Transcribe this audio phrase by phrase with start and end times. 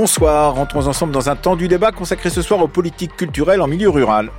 [0.00, 3.90] Bonsoir, rentrons ensemble dans un tendu débat consacré ce soir aux politiques culturelles en milieu
[3.90, 4.30] rural.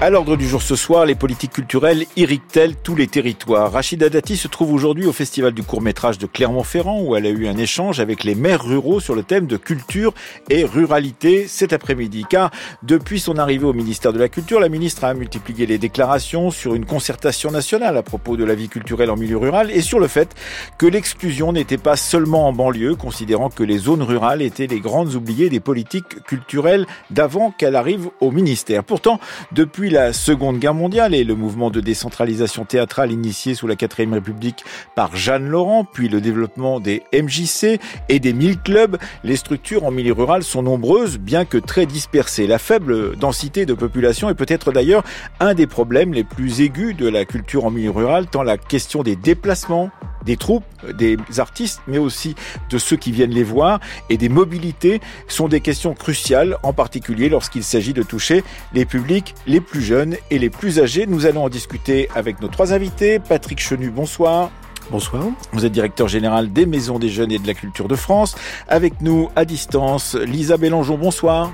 [0.00, 3.72] À l'ordre du jour ce soir, les politiques culturelles irriguent-elles tous les territoires?
[3.72, 7.48] Rachida Dati se trouve aujourd'hui au Festival du court-métrage de Clermont-Ferrand où elle a eu
[7.48, 10.14] un échange avec les maires ruraux sur le thème de culture
[10.50, 12.24] et ruralité cet après-midi.
[12.30, 12.52] Car
[12.84, 16.76] depuis son arrivée au ministère de la Culture, la ministre a multiplié les déclarations sur
[16.76, 20.06] une concertation nationale à propos de la vie culturelle en milieu rural et sur le
[20.06, 20.32] fait
[20.78, 25.16] que l'exclusion n'était pas seulement en banlieue, considérant que les zones rurales étaient les grandes
[25.16, 28.84] oubliées des politiques culturelles d'avant qu'elle arrive au ministère.
[28.84, 29.18] Pourtant,
[29.50, 34.12] depuis la Seconde Guerre mondiale et le mouvement de décentralisation théâtrale initié sous la Quatrième
[34.12, 39.84] République par Jeanne Laurent, puis le développement des MJC et des mille clubs, les structures
[39.84, 42.46] en milieu rural sont nombreuses, bien que très dispersées.
[42.46, 45.04] La faible densité de population est peut-être d'ailleurs
[45.40, 49.02] un des problèmes les plus aigus de la culture en milieu rural, tant la question
[49.02, 49.90] des déplacements
[50.28, 52.34] des troupes, des artistes, mais aussi
[52.68, 57.30] de ceux qui viennent les voir et des mobilités sont des questions cruciales, en particulier
[57.30, 61.06] lorsqu'il s'agit de toucher les publics les plus jeunes et les plus âgés.
[61.06, 63.18] Nous allons en discuter avec nos trois invités.
[63.18, 64.50] Patrick Chenu, bonsoir.
[64.90, 65.24] Bonsoir.
[65.52, 68.36] Vous êtes directeur général des Maisons des Jeunes et de la Culture de France.
[68.68, 71.52] Avec nous, à distance, Lisa Bélangeon, bonsoir.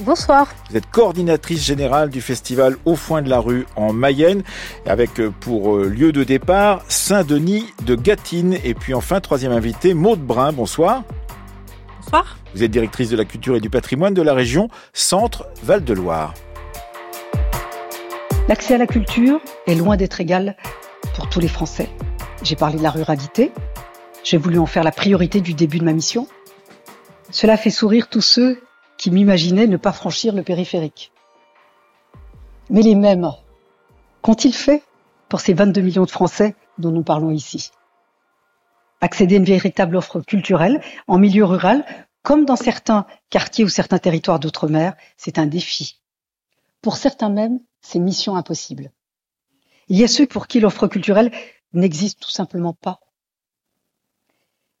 [0.00, 0.48] Bonsoir.
[0.68, 4.42] Vous êtes coordinatrice générale du festival Au Foin de la Rue en Mayenne,
[4.84, 8.58] avec euh, pour euh, lieu de départ Saint-Denis de Gâtine.
[8.62, 10.52] Et puis enfin, troisième invité, Maude Brun.
[10.52, 11.02] Bonsoir.
[12.02, 12.36] Bonsoir.
[12.54, 16.34] Vous êtes directrice de la culture et du patrimoine de la région Centre Val-de-Loire.
[18.48, 20.56] L'accès à la culture est loin d'être égal
[21.14, 21.88] pour tous les Français.
[22.42, 23.50] J'ai parlé de la ruralité.
[24.24, 26.28] J'ai voulu en faire la priorité du début de ma mission.
[27.30, 28.60] Cela fait sourire tous ceux
[28.98, 31.12] qui m'imaginaient ne pas franchir le périphérique.
[32.70, 33.30] Mais les mêmes,
[34.22, 34.82] qu'ont-ils fait
[35.28, 37.70] pour ces 22 millions de Français dont nous parlons ici?
[39.00, 41.84] Accéder à une véritable offre culturelle en milieu rural,
[42.22, 46.00] comme dans certains quartiers ou certains territoires d'outre-mer, c'est un défi.
[46.82, 48.90] Pour certains même, c'est mission impossible.
[49.88, 51.30] Il y a ceux pour qui l'offre culturelle
[51.72, 53.00] n'existe tout simplement pas.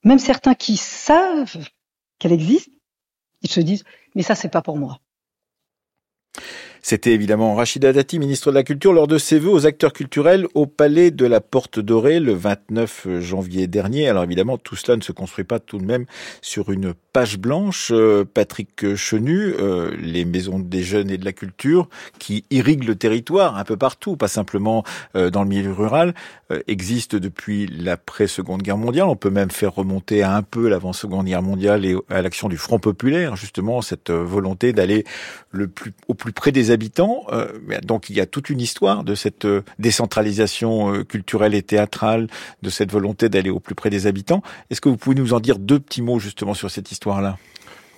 [0.02, 1.68] Même certains qui savent
[2.18, 2.70] qu'elle existe,
[3.42, 5.00] ils se disent mais ça c'est pas pour moi.
[6.88, 10.46] C'était évidemment Rachida Dati, ministre de la Culture, lors de ses vœux aux acteurs culturels
[10.54, 14.08] au Palais de la Porte Dorée le 29 janvier dernier.
[14.08, 16.06] Alors évidemment, tout cela ne se construit pas tout de même
[16.42, 17.90] sur une page blanche.
[17.92, 21.88] Euh, Patrick Chenu, euh, les maisons des jeunes et de la culture
[22.20, 24.84] qui irriguent le territoire un peu partout, pas simplement
[25.16, 26.14] euh, dans le milieu rural,
[26.68, 29.08] existent depuis l'après-seconde guerre mondiale.
[29.08, 32.78] On peut même faire remonter un peu l'avant-seconde guerre mondiale et à l'action du Front
[32.78, 35.02] populaire, justement, cette volonté d'aller
[35.56, 37.24] le plus, au plus près des habitants.
[37.32, 37.48] Euh,
[37.82, 42.28] donc il y a toute une histoire de cette euh, décentralisation euh, culturelle et théâtrale,
[42.62, 44.42] de cette volonté d'aller au plus près des habitants.
[44.70, 47.38] Est-ce que vous pouvez nous en dire deux petits mots justement sur cette histoire-là?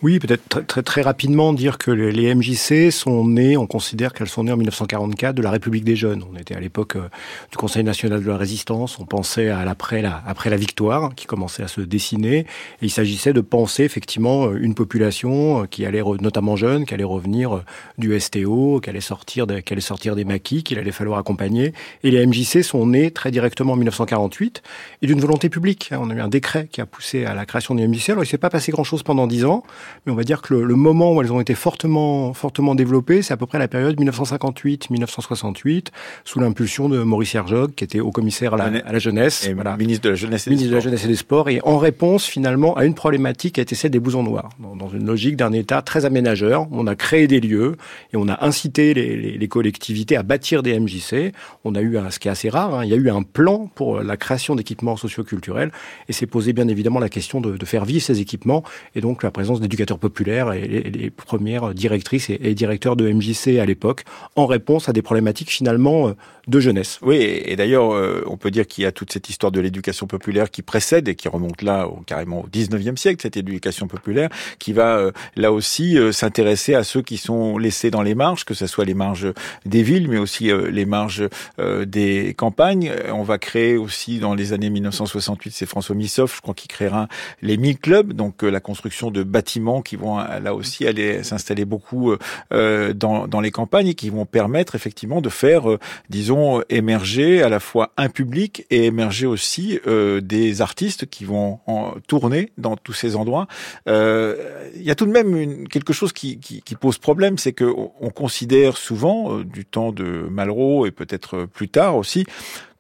[0.00, 4.28] Oui, peut-être très, très, très, rapidement dire que les MJC sont nées, on considère qu'elles
[4.28, 6.22] sont nées en 1944 de la République des Jeunes.
[6.32, 7.08] On était à l'époque euh,
[7.50, 11.26] du Conseil national de la résistance, on pensait à l'après la, après la victoire qui
[11.26, 12.46] commençait à se dessiner, et
[12.82, 17.02] il s'agissait de penser effectivement euh, une population euh, qui allait, notamment jeune, qui allait
[17.02, 17.64] revenir
[17.98, 21.72] du STO, qui allait sortir, qui allait sortir des maquis, qu'il allait falloir accompagner.
[22.04, 24.62] Et les MJC sont nés très directement en 1948
[25.02, 25.90] et d'une volonté publique.
[25.90, 28.10] On a eu un décret qui a poussé à la création des MJC.
[28.10, 29.64] Alors il s'est pas passé grand-chose pendant dix ans
[30.06, 33.32] mais on va dire que le, moment où elles ont été fortement, fortement développées, c'est
[33.32, 35.86] à peu près la période 1958-1968,
[36.24, 39.76] sous l'impulsion de Maurice Herjog, qui était haut commissaire à la, jeunesse, et voilà.
[39.76, 42.24] ministre de la jeunesse et ministre de la jeunesse et des sports, et en réponse
[42.24, 45.52] finalement à une problématique qui a été celle des bousons noirs, dans, une logique d'un
[45.52, 46.66] État très aménageur.
[46.70, 47.76] On a créé des lieux
[48.12, 51.32] et on a incité les, les, les collectivités à bâtir des MJC.
[51.64, 53.22] On a eu un, ce qui est assez rare, hein, il y a eu un
[53.22, 55.70] plan pour la création d'équipements socioculturels,
[56.08, 58.62] et s'est posé bien évidemment la question de, de faire vivre ces équipements,
[58.94, 64.04] et donc la présence populaires et les, premières directrices et, directeurs de MJC à l'époque,
[64.36, 66.12] en réponse à des problématiques finalement euh,
[66.48, 66.98] de jeunesse.
[67.02, 70.06] Oui, et d'ailleurs, euh, on peut dire qu'il y a toute cette histoire de l'éducation
[70.06, 74.30] populaire qui précède et qui remonte là au, carrément au 19e siècle, cette éducation populaire,
[74.58, 78.54] qui va euh, là aussi s'intéresser à ceux qui sont laissés dans les marges, que
[78.54, 79.32] ce soit les marges
[79.66, 81.28] des villes, mais aussi les marges
[81.58, 82.92] des campagnes.
[83.12, 87.08] On va créer aussi dans les années 1968, c'est François Missoff, je crois, qui créera
[87.42, 91.64] les mille clubs, donc la construction de bâtiments bâtiments qui vont là aussi aller s'installer
[91.64, 92.14] beaucoup
[92.50, 95.62] dans, dans les campagnes et qui vont permettre effectivement de faire,
[96.10, 96.37] disons,
[96.68, 99.78] émerger à la fois un public et émerger aussi
[100.22, 103.46] des artistes qui vont en tourner dans tous ces endroits.
[103.86, 106.38] Il y a tout de même quelque chose qui,
[106.80, 107.64] pose problème, c'est que
[108.00, 112.24] on considère souvent du temps de Malraux et peut-être plus tard aussi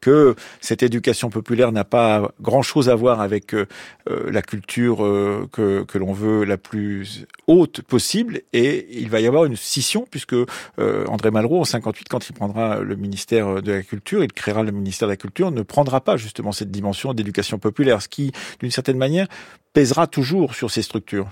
[0.00, 3.66] que cette éducation populaire n'a pas grand-chose à voir avec euh,
[4.10, 9.20] euh, la culture euh, que, que l'on veut la plus haute possible et il va
[9.20, 10.36] y avoir une scission puisque
[10.78, 14.72] André Malraux en 58 quand il prendra le ministère de la culture, il créera le
[14.72, 18.70] ministère de la culture ne prendra pas justement cette dimension d'éducation populaire ce qui d'une
[18.70, 19.26] certaine manière
[19.72, 21.28] pèsera toujours sur ces structures.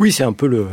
[0.00, 0.66] Oui, c'est un peu le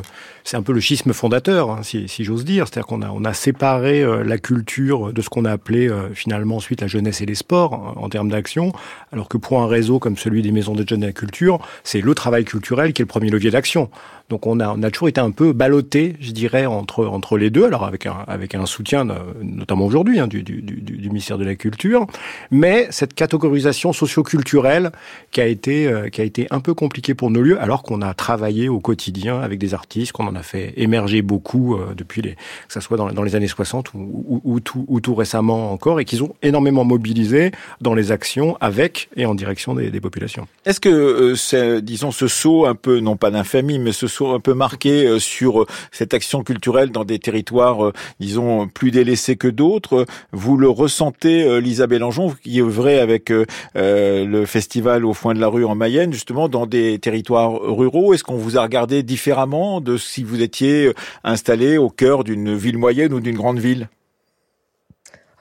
[0.44, 2.68] c'est un peu le schisme fondateur, hein, si, si j'ose dire.
[2.68, 6.10] C'est-à-dire qu'on a on a séparé euh, la culture de ce qu'on a appelé euh,
[6.16, 8.74] finalement ensuite la jeunesse et les sports en, termes d'action,
[9.12, 12.02] alors que pour un réseau comme celui des maisons de jeunes et la culture, c'est
[12.02, 13.92] le travail culturel qui est le premier levier d'action.
[14.30, 17.52] Donc on a, on a toujours été un peu ballotté, je dirais, entre, entre les
[17.52, 19.06] deux, alors avec un, avec un soutien,
[19.42, 22.08] notamment aujourd'hui, hein, du, du, du, du, ministère de la Culture,
[22.50, 24.92] mais cette catégorisation socio-culturelle
[25.32, 28.02] qui a été, euh, qui a été un peu compliquée pour nos lieux, alors qu'on
[28.02, 32.22] a travaillé au quotidien avec des artistes, qu'on en a fait émerger beaucoup euh, depuis
[32.22, 35.16] les, que ça soit dans, dans les années 60 ou, ou, ou, tout, ou tout
[35.16, 37.52] récemment encore, et qu'ils ont énormément mobilisé
[37.82, 40.48] dans les actions avec et en direction des, populations.
[40.66, 44.40] Est-ce que, euh, disons, ce saut un peu, non pas d'infamie, mais ce saut un
[44.40, 50.06] peu marqué euh, sur cette action culturelle dans des territoires, disons, plus délaissés que d'autres.
[50.32, 53.32] Vous le ressentez, Lisa Bélangeon, qui est vrai avec
[53.76, 58.14] le festival au foin de la rue en Mayenne, justement, dans des territoires ruraux.
[58.14, 60.94] Est-ce qu'on vous a regardé différemment de si vous étiez
[61.24, 63.88] installé au cœur d'une ville moyenne ou d'une grande ville?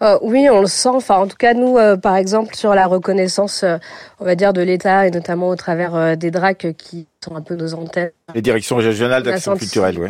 [0.02, 0.88] Euh, oui, on le sent.
[0.88, 3.76] Enfin, en tout cas, nous, euh, par exemple, sur la reconnaissance, euh,
[4.18, 7.54] on va dire, de l'État et notamment au travers des DRAC qui sont un peu
[7.54, 8.10] nos antennes.
[8.34, 10.08] Les directions régionales d'action culturelle, oui.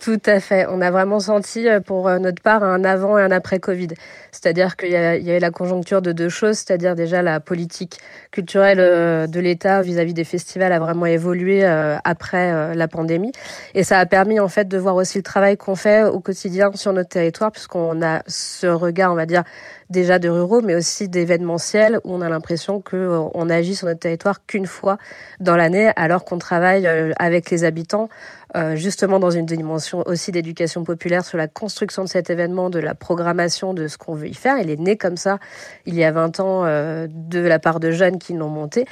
[0.00, 0.64] Tout à fait.
[0.70, 3.88] On a vraiment senti euh, pour euh, notre part un avant et un après Covid.
[4.32, 7.98] C'est-à-dire qu'il y, avait la conjoncture de deux choses, c'est-à-dire déjà la politique
[8.30, 11.64] culturelle euh, de l'État vis-à-vis des festivals a vraiment évolué
[12.04, 13.32] après la pandémie.
[13.74, 16.70] Et ça a permis en fait de voir aussi le travail qu'on fait au quotidien
[16.74, 19.42] sur notre territoire, puisqu'on a ce regard, on va dire,
[19.90, 24.46] déjà de ruraux, mais aussi d'événementiels où on a l'impression qu'on agit sur notre territoire
[24.46, 24.98] qu'une fois
[25.40, 26.88] dans l'année, alors qu'on travaille
[27.18, 28.08] avec les habitants
[28.56, 32.78] euh, justement dans une dimension aussi d'éducation populaire sur la construction de cet événement, de
[32.78, 34.58] la programmation de ce qu'on veut y faire.
[34.58, 35.38] Il est né comme ça
[35.86, 38.86] il y a 20 ans euh, de la part de jeunes qui l'ont monté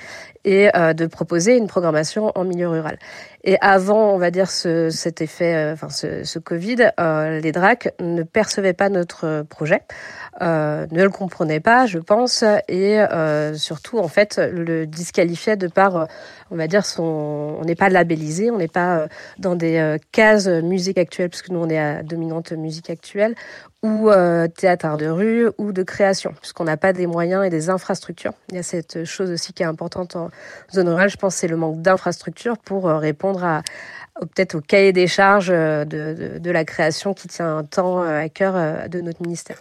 [0.44, 2.98] et euh, de proposer une programmation en milieu rural.
[3.44, 8.22] Et avant, on va dire, ce, cet effet, enfin ce, ce Covid, les DRAC ne
[8.22, 9.82] percevaient pas notre projet,
[10.40, 13.00] ne le comprenaient pas, je pense, et
[13.54, 16.06] surtout, en fait, le disqualifiaient de par,
[16.50, 17.02] on va dire, son,
[17.60, 19.08] on n'est pas labellisé, on n'est pas
[19.38, 23.34] dans dans des euh, cases musique actuelle, puisque nous on est à dominante musique actuelle,
[23.82, 27.70] ou euh, théâtre de rue, ou de création, puisqu'on n'a pas des moyens et des
[27.70, 28.32] infrastructures.
[28.50, 30.30] Il y a cette chose aussi qui est importante en
[30.72, 33.62] zone rurale, je pense, c'est le manque d'infrastructures pour euh, répondre à,
[34.20, 38.28] peut-être au cahier des charges de, de, de, la création qui tient un temps à
[38.28, 39.56] cœur de notre ministère.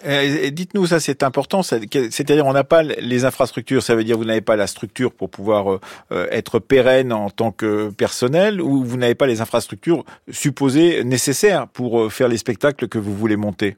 [0.52, 4.42] Dites-nous, ça c'est important, c'est-à-dire on n'a pas les infrastructures, ça veut dire vous n'avez
[4.42, 5.80] pas la structure pour pouvoir
[6.10, 12.00] être pérenne en tant que personnel, ou vous n'avez pas les infrastructures supposées nécessaires pour
[12.00, 13.76] euh, faire les spectacles que vous voulez monter?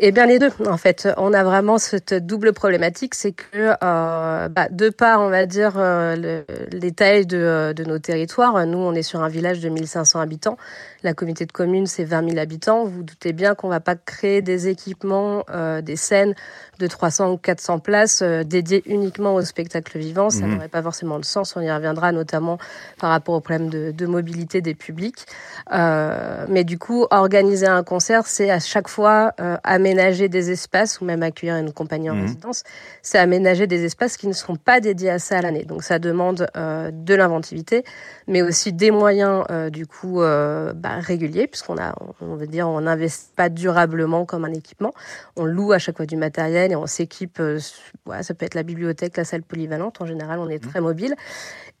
[0.00, 1.08] Eh bien les deux, en fait.
[1.16, 5.74] On a vraiment cette double problématique, c'est que euh, bah, de part, on va dire,
[5.76, 9.68] euh, le, les tailles de, de, nos territoires, nous, on est sur un village de
[9.68, 10.56] 1500 habitants.
[11.02, 12.84] La communauté de communes, c'est 20 000 habitants.
[12.84, 16.34] Vous, vous doutez bien qu'on va pas créer des équipements, euh, des scènes
[16.78, 20.30] de 300 ou 400 places euh, dédiées uniquement au spectacle vivant.
[20.30, 20.54] Ça mmh.
[20.54, 21.54] n'aurait pas forcément de sens.
[21.56, 22.58] On y reviendra notamment
[22.98, 25.26] par rapport au problème de, de mobilité des publics.
[25.72, 29.56] Euh, mais du coup, organiser un concert, c'est à chaque fois euh,
[29.90, 32.22] aménager des espaces ou même accueillir une compagnie en mmh.
[32.22, 32.62] résidence.
[33.02, 35.64] C'est aménager des espaces qui ne seront pas dédiés à ça à l'année.
[35.64, 37.84] Donc ça demande euh, de l'inventivité,
[38.26, 42.82] mais aussi des moyens euh, du coup bah, réguliers, puisqu'on a, on veut dire, on
[42.82, 44.92] n'investit pas durablement comme un équipement.
[45.36, 47.58] On loue à chaque fois du matériel et on s'équipe, euh,
[48.06, 50.68] ouais, ça peut être la bibliothèque, la salle polyvalente, en général on est mmh.
[50.68, 51.14] très mobile.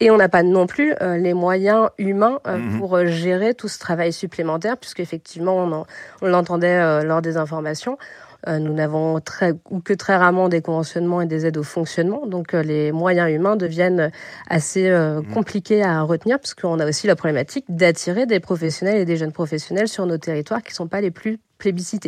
[0.00, 2.78] Et on n'a pas non plus euh, les moyens humains euh, mmh.
[2.78, 5.84] pour gérer tout ce travail supplémentaire, puisqu'effectivement on,
[6.22, 7.98] on l'entendait lors des informations.
[8.46, 12.52] Nous n'avons très ou que très rarement des conventionnements et des aides au fonctionnement, donc
[12.52, 14.10] les moyens humains deviennent
[14.48, 15.34] assez mmh.
[15.34, 19.32] compliqués à retenir, parce qu'on a aussi la problématique d'attirer des professionnels et des jeunes
[19.32, 21.38] professionnels sur nos territoires qui ne sont pas les plus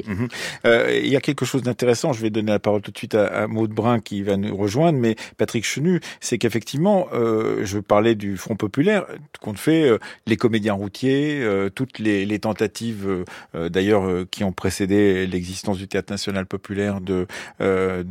[0.06, 0.28] Mhm.
[0.66, 3.14] Euh, il y a quelque chose d'intéressant, je vais donner la parole tout de suite
[3.14, 7.78] à, à Maud Brun qui va nous rejoindre, mais Patrick Chenu, c'est qu'effectivement, euh, je
[7.78, 9.06] parlais du Front Populaire,
[9.40, 15.86] qu'on fait euh, les comédiens routiers, toutes les, tentatives d'ailleurs qui ont précédé l'existence du
[15.86, 17.26] Théâtre National Populaire de,
[17.60, 18.02] de,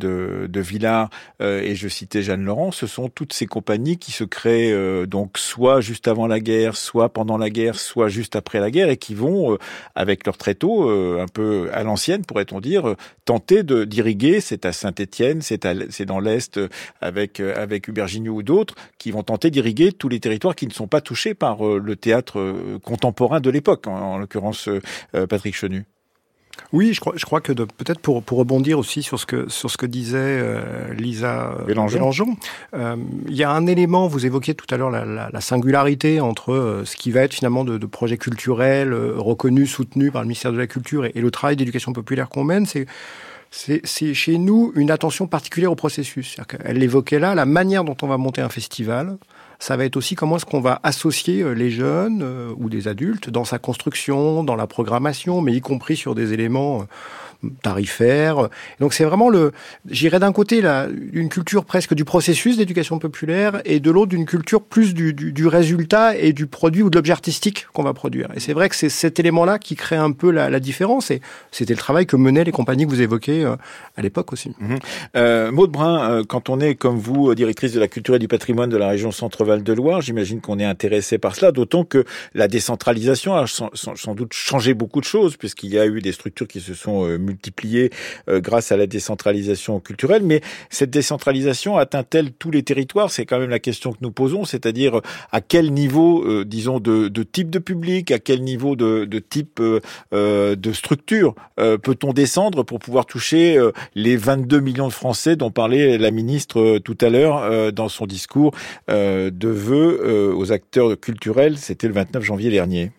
[0.48, 0.62] de
[1.42, 4.74] et je citais Jeanne Laurent, ce sont toutes ces compagnies qui se créent
[5.08, 8.90] donc soit juste avant la guerre, soit pendant la guerre, soit juste après la guerre,
[8.90, 9.58] et qui vont,
[9.96, 12.96] avec leur tréteau, un peu à l'ancienne, pourrait-on dire,
[13.26, 14.42] tenter d'irriguer.
[14.42, 16.60] C'est à Saint-Étienne, c'est dans l'est
[17.02, 20.88] avec avec Hubergignou ou d'autres qui vont tenter d'irriguer tous les territoires qui ne sont
[20.88, 25.86] pas touchés par euh, le théâtre euh, contemporain de l'époque, en, l'occurrence euh, Patrick Chenu.
[26.74, 29.70] Oui, je crois, je crois que peut-être pour, pour rebondir aussi sur ce que sur
[29.70, 32.38] ce que disait euh, Lisa Bélangeon,
[32.74, 32.96] euh,
[33.28, 34.08] il y a un élément.
[34.08, 37.34] Vous évoquiez tout à l'heure la, la, la, singularité entre euh, ce qui va être
[37.34, 41.22] finalement de, de projets culturels reconnus, soutenus par le ministère de la Culture et, et
[41.22, 42.66] le travail d'éducation populaire qu'on mène.
[42.66, 42.86] C'est
[43.54, 46.38] c'est chez nous une attention particulière au processus.
[46.64, 49.18] Elle l'évoquait là, la manière dont on va monter un festival,
[49.62, 52.88] ça va être aussi comment est-ce qu'on va associer euh, les jeunes euh, ou des
[52.88, 56.88] adultes dans sa construction, dans la programmation, mais y compris sur des éléments
[57.62, 58.50] tarifaire.
[58.80, 59.52] Donc c'est vraiment le,
[59.90, 64.26] j'irais d'un côté là, une culture presque du processus d'éducation populaire et de l'autre d'une
[64.26, 68.30] culture plus du, du, résultat et du produit ou de l'objet artistique qu'on va produire.
[68.36, 71.22] Et c'est vrai que c'est cet élément-là qui crée un peu la, différence et
[71.52, 73.56] c'était le travail que menaient les compagnies que vous évoquez euh,
[73.98, 74.54] à l'époque aussi.
[74.60, 74.76] Mmh.
[75.16, 78.28] Euh, Maud Brun, euh, quand on est comme vous directrice de la culture et du
[78.28, 82.06] patrimoine de la région Centre-Val de Loire, j'imagine qu'on est intéressé par cela, d'autant que
[82.36, 86.12] la décentralisation a sans, sans, doute changé beaucoup de choses puisqu'il y a eu des
[86.12, 87.90] structures qui se sont multiplié
[88.30, 90.24] euh, grâce à la décentralisation culturelle.
[90.24, 93.12] Mais cette décentralisation atteint-elle tous les territoires?
[93.12, 96.80] C'est quand même la question que nous posons, c'est-à-dire euh, à quel niveau, euh, disons,
[96.80, 99.62] de, de, type de public, à quel niveau de, de type
[100.12, 103.60] de structure peut-on descendre pour pouvoir toucher
[103.96, 108.54] les 22 millions de Français dont parlait la ministre tout à l'heure dans son discours
[108.88, 111.58] de vœux aux acteurs culturels?
[111.58, 112.92] C'était le 29 janvier dernier.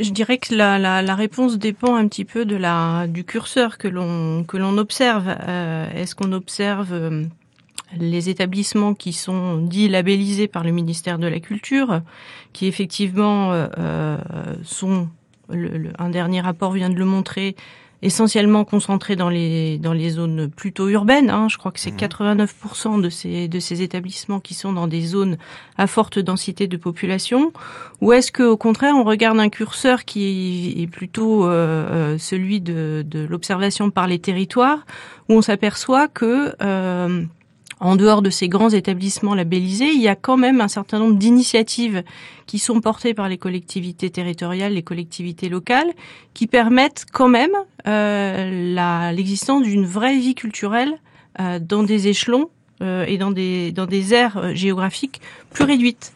[0.00, 3.76] Je dirais que la, la, la, réponse dépend un petit peu de la du curseur
[3.76, 5.28] que l'on que l'on observe.
[5.28, 7.24] Euh, Est-ce qu'on observe euh,
[7.98, 12.00] les établissements qui sont dits labellisés par le ministère de la Culture,
[12.54, 14.16] qui effectivement euh, euh
[14.64, 15.08] sont
[15.50, 17.54] le, un dernier rapport vient de le montrer,
[18.02, 21.30] essentiellement concentrés dans les dans les zones plutôt urbaines.
[21.30, 21.48] Hein.
[21.50, 22.48] Je crois que c'est 89%
[22.98, 23.02] mmh.
[23.02, 25.36] de ces de ces établissements qui sont dans des zones
[25.76, 27.52] à forte densité de population.
[28.00, 32.60] Ou est-ce que au contraire on regarde un curseur qui est plutôt euh, euh celui
[32.60, 34.84] de, de l'observation par les territoires,
[35.28, 37.24] où on s'aperçoit que euh,
[37.80, 41.16] en dehors de ces grands établissements labellisés, il y a quand même un certain nombre
[41.16, 42.02] d'initiatives
[42.46, 45.90] qui sont portées par les collectivités territoriales, les collectivités locales,
[46.34, 47.52] qui permettent quand même
[47.86, 50.92] euh, l'existence d'une vraie vie culturelle
[51.40, 52.50] euh, dans des échelons
[52.82, 56.12] euh, et dans des, dans des aires géographiques plus réduites.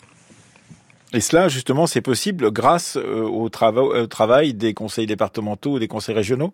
[1.15, 6.15] Et cela, justement, c'est possible grâce au, au travail des conseils départementaux ou des conseils
[6.15, 6.53] régionaux?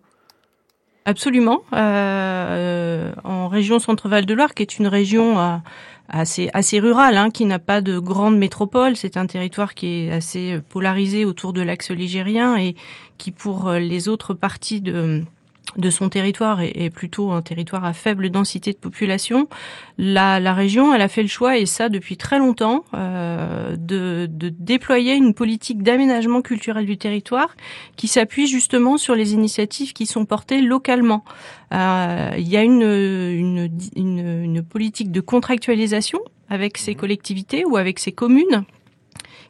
[1.05, 1.63] Absolument.
[1.73, 5.57] Euh, en région Centre-Val de Loire, qui est une région euh,
[6.09, 10.11] assez assez rurale, hein, qui n'a pas de grande métropole, c'est un territoire qui est
[10.11, 12.75] assez polarisé autour de l'axe ligérien et
[13.17, 15.23] qui, pour les autres parties de
[15.77, 19.47] de son territoire est, plutôt un territoire à faible densité de population,
[19.97, 24.27] la, la, région elle a fait le choix et ça depuis très longtemps euh, de,
[24.29, 27.55] de, déployer une politique d'aménagement culturel du territoire
[27.95, 31.23] qui s'appuie justement sur les initiatives qui sont portées localement.
[31.73, 37.77] Euh, il y a une, une, une, une politique de contractualisation avec ces collectivités ou
[37.77, 38.65] avec ces communes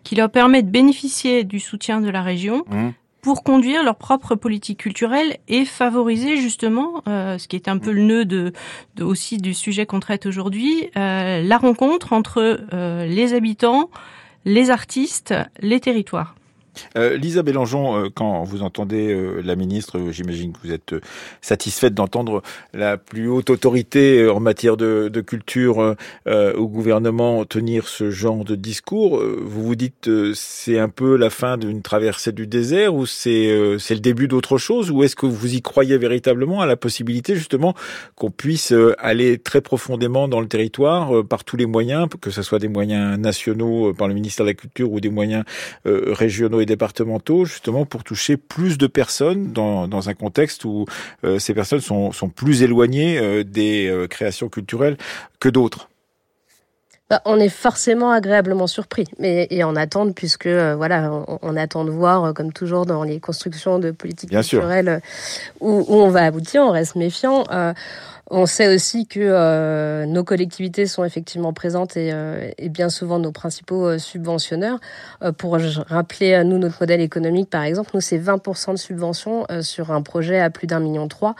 [0.03, 2.89] qui leur permet de bénéficier du soutien de la région, mmh
[3.21, 7.91] pour conduire leur propre politique culturelle et favoriser justement, euh, ce qui est un peu
[7.91, 8.53] le nœud
[8.99, 13.89] aussi du sujet qu'on traite aujourd'hui, euh, la rencontre entre euh, les habitants,
[14.45, 16.35] les artistes, les territoires.
[16.97, 20.95] Euh, Lisa Bélangeon, euh, quand vous entendez euh, la ministre, j'imagine que vous êtes
[21.41, 22.41] satisfaite d'entendre
[22.73, 25.95] la plus haute autorité en matière de, de culture
[26.27, 29.21] au gouvernement tenir ce genre de discours.
[29.21, 33.93] Vous vous dites c'est un peu la fin d'une traversée du désert ou c'est c'est
[33.93, 37.73] le début d'autre chose ou est-ce que vous y croyez véritablement à la possibilité justement
[38.15, 42.59] qu'on puisse aller très profondément dans le territoire par tous les moyens, que ce soit
[42.59, 45.43] des moyens nationaux par le ministère de la Culture ou des moyens
[45.85, 50.85] régionaux et départementaux, justement pour toucher plus de personnes dans, dans un contexte où
[51.23, 54.97] euh, ces personnes sont, sont plus éloignées euh, des euh, créations culturelles
[55.39, 55.89] que d'autres
[57.11, 61.83] bah, on est forcément agréablement surpris, mais et en attente puisque euh, voilà, on, attend
[61.83, 64.99] de voir euh, comme toujours dans les constructions de politiques culturelles euh,
[65.59, 66.61] où, on va aboutir.
[66.61, 67.43] On reste méfiant.
[68.33, 72.11] On sait aussi que nos collectivités sont effectivement présentes et,
[72.57, 74.79] et bien souvent nos principaux subventionneurs.
[75.37, 75.57] pour
[75.87, 80.39] rappeler nous notre modèle économique, par exemple, nous c'est 20% de subventions sur un projet
[80.39, 81.35] à plus d'un million trois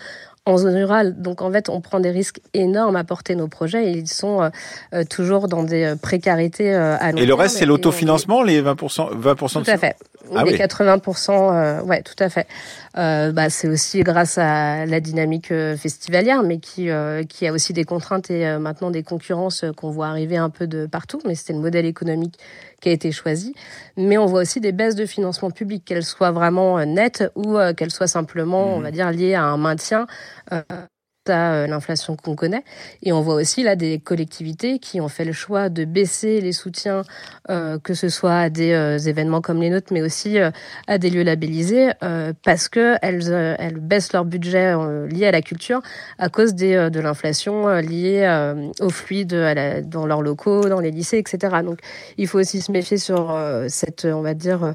[0.45, 1.21] en zone rurale.
[1.21, 4.41] Donc en fait, on prend des risques énormes à porter nos projets et ils sont
[4.41, 4.49] euh,
[4.93, 9.19] euh, toujours dans des euh, précarités à long Et le reste, c'est l'autofinancement, les 20%,
[9.19, 9.95] 20% Tout à fait.
[10.35, 12.47] Ah les 80%, ouais, tout à fait.
[12.95, 16.89] bah, c'est aussi grâce à la dynamique festivalière, mais qui,
[17.27, 20.85] qui a aussi des contraintes et maintenant des concurrences qu'on voit arriver un peu de
[20.85, 21.19] partout.
[21.25, 22.37] Mais c'était le modèle économique
[22.81, 23.53] qui a été choisi.
[23.95, 27.57] Mais on voit aussi des baisses de financement public, qu'elles soient vraiment euh, nettes ou
[27.57, 28.83] euh, qu'elles soient simplement, on mmh.
[28.83, 30.07] va dire, liées à un maintien
[30.51, 30.61] euh,
[31.29, 32.63] à l'inflation qu'on connaît.
[33.03, 36.51] Et on voit aussi là des collectivités qui ont fait le choix de baisser les
[36.51, 37.03] soutiens,
[37.49, 40.51] euh, que ce soit à des euh, événements comme les nôtres, mais aussi euh,
[40.87, 41.91] à des lieux labellisés,
[42.43, 44.73] parce que elles, elles baissent leur budget
[45.07, 45.81] lié à la culture
[46.17, 49.35] à cause des, de l'inflation liée aux fluides
[49.85, 51.57] dans leurs locaux, dans les lycées, etc.
[51.63, 51.79] Donc
[52.17, 53.37] il faut aussi se méfier sur
[53.67, 54.73] cette, on va dire,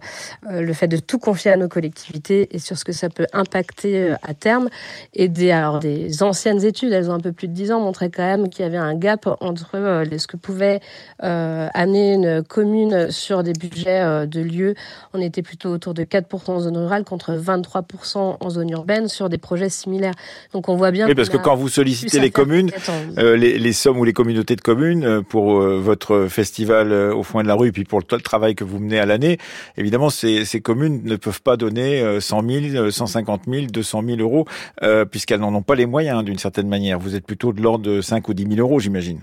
[0.49, 4.15] le fait de tout confier à nos collectivités et sur ce que ça peut impacter
[4.23, 4.69] à terme
[5.15, 8.11] et alors, des anciens anciennes études, elles ont un peu plus de 10 ans, montraient
[8.11, 10.81] quand même qu'il y avait un gap entre euh, ce que pouvait
[11.23, 14.75] euh, amener une commune sur des budgets euh, de lieux.
[15.15, 19.31] On était plutôt autour de 4% en zone rurale contre 23% en zone urbaine sur
[19.31, 20.13] des projets similaires.
[20.53, 21.07] Donc on voit bien.
[21.07, 22.71] Oui, parce que quand vous sollicitez les communes,
[23.17, 27.55] les, les, sommes ou les communautés de communes pour votre festival au foin de la
[27.55, 29.39] rue, et puis pour le, travail que vous menez à l'année,
[29.79, 34.47] évidemment, ces, ces, communes ne peuvent pas donner 100 000, 150 000, 200 000 euros,
[35.11, 36.99] puisqu'elles n'en ont pas les moyens d'une certaine manière.
[36.99, 39.21] Vous êtes plutôt de l'ordre de 5 ou 10 000 euros, j'imagine.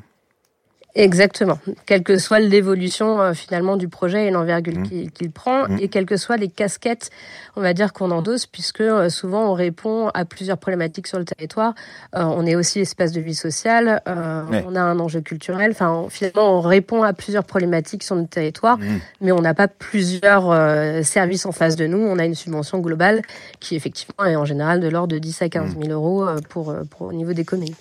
[0.95, 1.57] Exactement.
[1.87, 5.09] Quelle que soit l'évolution euh, finalement du projet et l'envergure mmh.
[5.09, 5.79] qu'il prend, mmh.
[5.79, 7.09] et quelles que soient les casquettes,
[7.55, 11.25] on va dire qu'on endosse, puisque euh, souvent on répond à plusieurs problématiques sur le
[11.25, 11.73] territoire.
[12.15, 15.71] Euh, on est aussi espace de vie sociale, on a un enjeu culturel.
[15.71, 18.99] Enfin, finalement, on répond à plusieurs problématiques sur notre territoire, mmh.
[19.21, 21.97] mais on n'a pas plusieurs services en face de nous.
[21.97, 23.21] On a une subvention globale
[23.59, 27.07] qui effectivement est en général de l'ordre de 10 à 15 000 euros pour, pour
[27.07, 27.73] au niveau des communes.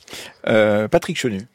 [0.44, 1.46] Patrick Chenu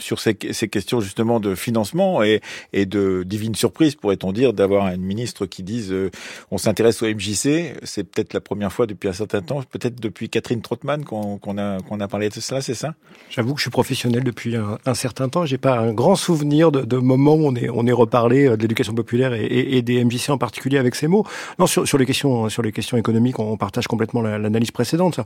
[0.00, 2.40] sur ces, ces, questions justement de financement et,
[2.72, 6.10] et de divine surprise, pourrait-on dire, d'avoir un ministre qui dise euh,
[6.50, 7.74] on s'intéresse au MJC.
[7.84, 11.78] C'est peut-être la première fois depuis un certain temps, peut-être depuis Catherine Trottmann qu'on a,
[11.80, 12.94] qu'on a parlé de cela, c'est ça?
[13.30, 15.44] J'avoue que je suis professionnel depuis un, un certain temps.
[15.46, 18.56] J'ai pas un grand souvenir de, de moments où on est, on est reparlé euh,
[18.56, 21.24] de l'éducation populaire et, et, et, des MJC en particulier avec ces mots.
[21.58, 25.20] Non, sur, sur les questions, sur les questions économiques, on partage complètement l'analyse précédente.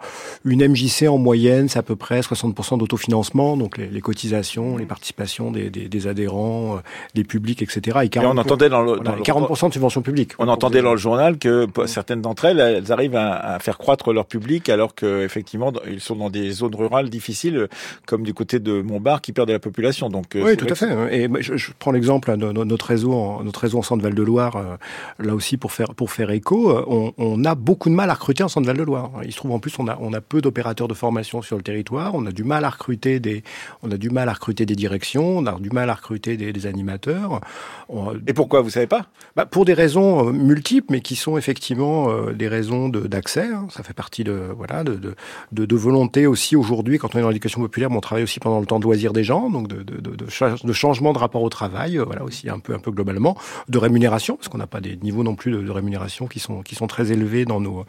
[0.44, 4.86] Une MJC en moyenne, c'est à peu près 60% d'autofinancement, donc les, les cotisations les
[4.86, 6.80] participations des, des, des adhérents, euh,
[7.14, 7.98] des publics, etc.
[8.02, 10.32] Et, 40, on entendait dans le, dans 40% de subventions publiques.
[10.38, 14.12] On entendait dans le journal que certaines d'entre elles, elles arrivent à, à, faire croître
[14.12, 17.68] leur public alors qu'effectivement, ils sont dans des zones rurales difficiles,
[18.06, 20.08] comme du côté de Montbard, qui perd de la population.
[20.08, 20.92] Donc, euh, oui, tout à fait.
[21.14, 24.56] Et je, je prends l'exemple de notre réseau, en, notre réseau en Centre-Val de Loire,
[24.56, 24.76] euh,
[25.18, 28.42] là aussi pour faire pour faire écho, on, on, a beaucoup de mal à recruter
[28.42, 29.10] en Centre-Val de Loire.
[29.24, 31.62] Il se trouve en plus on a on a peu d'opérateurs de formation sur le
[31.62, 33.42] territoire, on a du mal à recruter des
[33.82, 36.66] on a du mal à recruter des directions, on a du mal à recruter des,
[36.66, 37.40] animateurs.
[38.26, 39.06] Et pourquoi, vous savez pas?
[39.36, 43.48] Bah, Pour des raisons euh, multiples, mais qui sont effectivement euh, des raisons d'accès.
[43.52, 43.66] Hein.
[43.70, 44.98] Ça fait partie de voilà de,
[45.52, 48.60] de, de, volonté aussi aujourd'hui, quand on est dans l'éducation populaire, on travaille aussi pendant
[48.60, 51.98] le temps de loisir des gens, donc de, de, de, changement de rapport au travail,
[51.98, 53.36] euh, voilà aussi un peu un peu globalement,
[53.68, 56.76] de rémunération, parce qu'on n'a pas des niveaux non plus de, rémunération qui sont qui
[56.76, 57.84] sont très élevés dans nos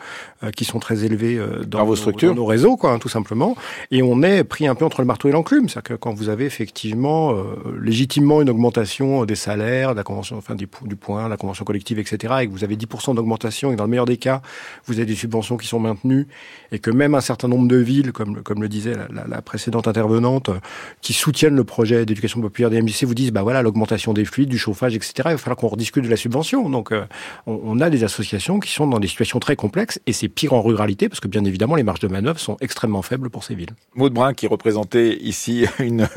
[0.56, 3.56] qui sont très élevés dans, vos structures, nos réseaux, quoi, hein, tout simplement.
[3.92, 6.30] Et on est pris un peu entre le marteau et l'enclume, c'est-à-dire que quand vous
[6.30, 11.38] avez effectivement, euh, légitimement une augmentation des salaires, de la convention, enfin du, point, la
[11.38, 14.42] convention collective, etc., et que vous avez 10% d'augmentation, et dans le meilleur des cas,
[14.86, 16.28] vous avez des subventions qui sont maintenues,
[16.72, 19.88] et que même un certain nombre de villes, comme, comme le disait la, la, précédente
[19.88, 20.50] intervenante,
[21.02, 24.50] qui soutiennent le projet d'éducation populaire des MJC, vous disent, bah voilà, l'augmentation des fluides,
[24.50, 26.70] du chauffage, etc., il va falloir qu'on rediscute de la subvention.
[26.70, 27.06] Donc, euh,
[27.48, 30.54] on, on, a des associations qui sont dans des situations très complexes, et c'est pire
[30.54, 33.56] en ruralité, parce que bien évidemment, les marges de manœuvre sont extrêmement faibles pour ces
[33.56, 33.72] villes.
[33.94, 36.08] Maud Brun, qui représentait ici une,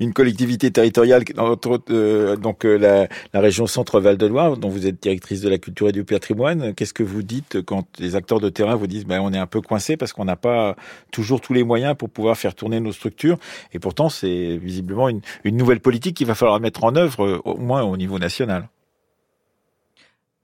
[0.00, 5.02] une collectivité territoriale, entre euh, donc euh, la, région Centre-Val de Loire, dont vous êtes
[5.02, 6.74] directrice de la culture et du patrimoine.
[6.74, 9.46] Qu'est-ce que vous dites quand les acteurs de terrain vous disent ben, on est un
[9.46, 10.76] peu coincé parce qu'on n'a pas
[11.12, 13.38] toujours tous les moyens pour pouvoir faire tourner nos structures?
[13.72, 17.56] Et pourtant, c'est visiblement une, une nouvelle politique qu'il va falloir mettre en œuvre, au
[17.58, 18.68] moins au niveau national.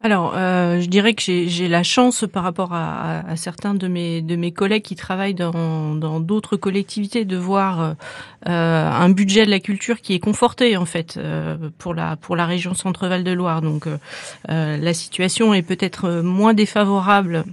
[0.04, 4.36] Alors, euh, je dirais que j'ai la chance par rapport à, certains de mes de
[4.36, 7.96] mes collègues qui travaillent dans dans d'autres collectivités de voir
[8.46, 12.36] euh, un budget de la culture qui est conforté en fait euh, pour la pour
[12.36, 13.62] la région Centre-Val de Loire.
[13.62, 17.44] Donc, euh, la situation est peut-être moins défavorable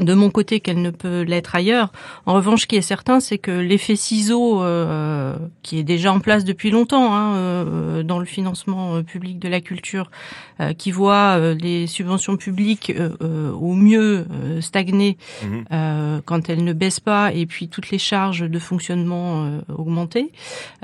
[0.00, 1.90] de mon côté qu'elle ne peut l'être ailleurs.
[2.26, 6.20] En revanche, ce qui est certain, c'est que l'effet ciseau, euh, qui est déjà en
[6.20, 10.10] place depuis longtemps hein, euh, dans le financement euh, public de la culture,
[10.60, 14.26] euh, qui voit les subventions publiques au mieux
[14.60, 16.22] stagner mhm.
[16.24, 20.32] quand elles ne baissent pas, et puis toutes les charges de fonctionnement augmenter.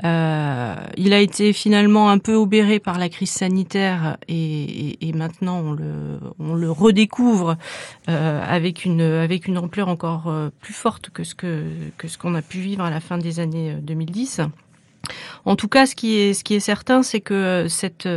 [0.03, 5.59] il a été finalement un peu obéré par la crise sanitaire, et, et, et maintenant
[5.59, 7.57] on le, on le redécouvre
[8.07, 11.63] avec une avec une ampleur encore euh, plus forte que ce que,
[11.97, 14.39] que ce qu'on a pu vivre à la fin des années 2010.
[14.39, 14.45] Euh,
[15.45, 18.07] en tout cas, ce qui est, ce qui est certain, c'est que cette,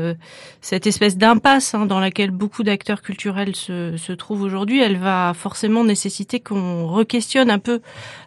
[0.61, 5.33] cette espèce d'impasse hein, dans laquelle beaucoup d'acteurs culturels se, se trouvent aujourd'hui, elle va
[5.35, 7.81] forcément nécessiter qu'on re-questionne un peu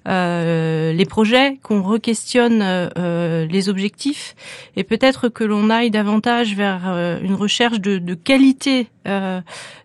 [0.08, 4.36] euh, les projets, qu'on re-questionne euh, les objectifs,
[4.76, 9.42] et peut-être que l'on aille davantage vers euh, une recherche de, de qualité euh,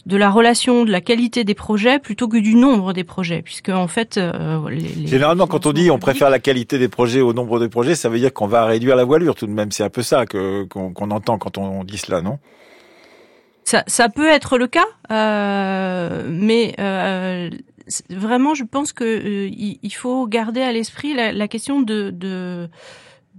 [0.07, 3.71] de la relation, de la qualité des projets, plutôt que du nombre des projets, puisque
[3.71, 7.21] en fait, euh, les, les généralement, quand on dit on préfère la qualité des projets
[7.21, 9.73] au nombre des projets, ça veut dire qu'on va réduire la voilure tout de même.
[9.73, 12.39] C'est un peu ça que qu'on entend quand on dit cela, non?
[13.65, 17.49] Ça, ça, peut être le cas, euh, mais euh,
[18.11, 22.69] vraiment, je pense que euh, il, faut garder à l'esprit la, la, question de, de,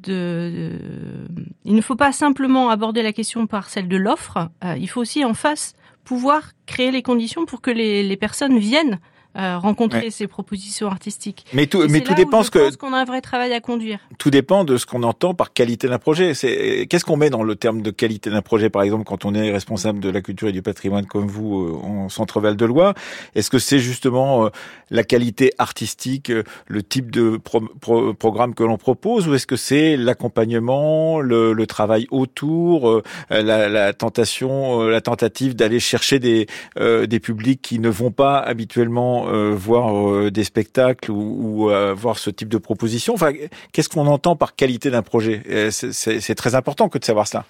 [0.08, 4.50] il ne faut pas simplement aborder la question par celle de l'offre.
[4.63, 9.00] Euh, il faut aussi en face pouvoir créer les conditions pour que les personnes viennent
[9.38, 11.45] euh, rencontrer ces propositions artistiques.
[11.52, 12.74] Mais tout, mais tout dépend ce que.
[12.78, 14.00] qu'on a un vrai travail à conduire.
[14.17, 16.34] Tout dépend de ce qu'on entend par qualité d'un projet.
[16.34, 19.36] C'est qu'est-ce qu'on met dans le terme de qualité d'un projet, par exemple, quand on
[19.36, 22.65] est responsable de la culture et du patrimoine comme vous euh, en Centre Val de
[22.65, 22.93] Loire.
[23.36, 24.50] Est-ce que c'est justement euh,
[24.89, 26.32] la qualité artistique,
[26.67, 32.08] le type de programme que l'on propose, ou est-ce que c'est l'accompagnement, le, le, travail
[32.10, 36.48] autour, la, la, tentation, la tentative d'aller chercher des
[36.80, 42.18] des publics qui ne vont pas habituellement euh, voir euh, des spectacles ou, euh, voir
[42.18, 43.32] ce type de proposition Enfin,
[43.72, 45.70] qu'est-ce qu'on entend par qualité d'un projet?
[45.72, 47.46] C'est très important que de savoir cela.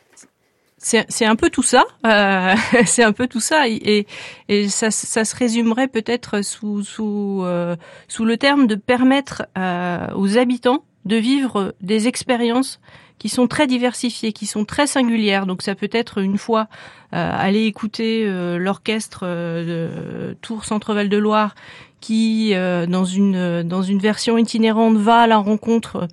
[0.78, 1.86] C'est un peu tout ça.
[2.86, 4.06] C'est un peu tout ça, et,
[4.68, 9.48] ça, se résumerait peut-être sous le terme de permettre
[10.16, 12.80] aux habitants de vivre des expériences
[13.26, 15.48] qui sont très diversifiées, qui sont très singulières.
[15.48, 16.68] Donc ça peut être une fois
[17.12, 21.56] euh, aller écouter euh, l'orchestre euh, de Tours Centre-Val de Loire
[22.02, 26.08] qui dans une dans une version itinérante va à la rencontre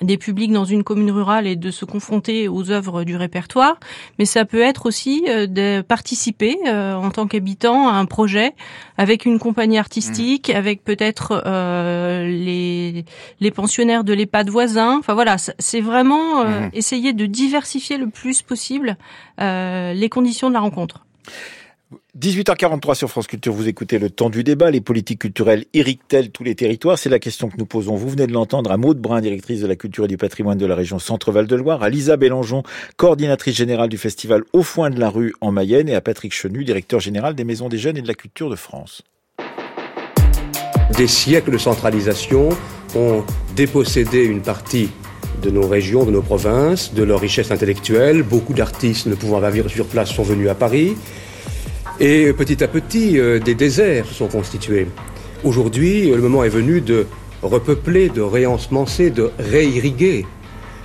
[0.00, 3.78] des publics dans une commune rurale et de se confronter aux œuvres du répertoire,
[4.18, 8.52] mais ça peut être aussi euh, de participer euh, en tant qu'habitant à un projet
[8.98, 10.56] avec une compagnie artistique, mmh.
[10.56, 13.04] avec peut-être euh, les,
[13.40, 14.98] les pensionnaires de l'EHPAD voisin.
[14.98, 16.70] Enfin voilà, c'est vraiment mmh.
[16.72, 18.96] essayer de diversifier le plus possible
[19.38, 21.04] les conditions de la rencontre.
[22.16, 24.70] 18h43 sur France Culture, vous écoutez le temps du débat.
[24.70, 26.98] Les politiques culturelles irritent-elles tous les territoires?
[26.98, 27.96] C'est la question que nous posons.
[27.96, 30.66] Vous venez de l'entendre à Maude Brun, directrice de la culture et du patrimoine de
[30.66, 32.62] la région Centre-Val de Loire, à Lisa Bélangeon,
[32.96, 36.64] coordinatrice générale du festival Au Foin de la Rue en Mayenne, et à Patrick Chenu,
[36.64, 39.02] directeur général des Maisons des Jeunes et de la Culture de France.
[40.96, 42.50] Des siècles de centralisation
[42.94, 43.24] ont
[43.56, 44.90] dépossédé une partie
[45.42, 48.22] de nos régions, de nos provinces, de leur richesse intellectuelle.
[48.22, 50.96] Beaucoup d'artistes ne pouvant pas vivre sur place sont venus à Paris.
[52.02, 54.86] Et petit à petit, euh, des déserts se sont constitués.
[55.44, 57.06] Aujourd'hui, le moment est venu de
[57.42, 60.24] repeupler, de réensemencer, de réirriguer.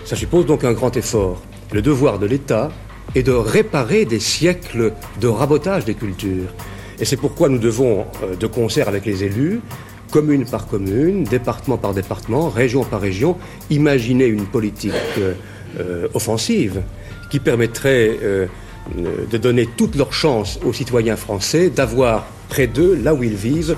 [0.04, 1.42] Ça suppose donc un grand effort.
[1.72, 2.70] Le devoir de l'État
[3.16, 6.54] est de réparer des siècles de rabotage des cultures.
[7.00, 9.62] Et c'est pourquoi nous devons, euh, de concert avec les élus,
[10.12, 13.38] commune par commune, département par département, région par région,
[13.70, 16.82] imaginer une politique euh, offensive
[17.32, 18.20] qui permettrait
[18.96, 23.76] de donner toutes leurs chances aux citoyens français d'avoir près d'eux, là où ils vivent,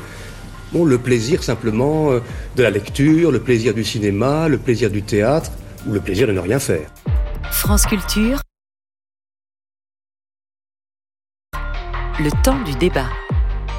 [0.86, 2.20] le plaisir simplement euh,
[2.56, 5.52] de la lecture, le plaisir du cinéma, le plaisir du théâtre
[5.88, 6.89] ou le plaisir de ne rien faire.
[7.52, 8.39] France Culture.
[12.20, 13.10] Le temps du débat.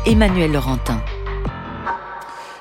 [0.07, 1.03] Emmanuel Laurentin.